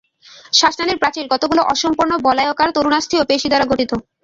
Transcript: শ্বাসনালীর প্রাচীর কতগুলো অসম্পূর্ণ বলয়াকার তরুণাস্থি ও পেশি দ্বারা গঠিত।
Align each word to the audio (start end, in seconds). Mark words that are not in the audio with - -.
শ্বাসনালীর 0.53 1.01
প্রাচীর 1.01 1.25
কতগুলো 1.33 1.61
অসম্পূর্ণ 1.73 2.11
বলয়াকার 2.27 2.69
তরুণাস্থি 2.75 3.15
ও 3.17 3.27
পেশি 3.29 3.47
দ্বারা 3.49 3.65
গঠিত। 3.71 3.91